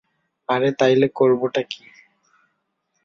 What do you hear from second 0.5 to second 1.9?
আরে তাইলে করবোটা কী?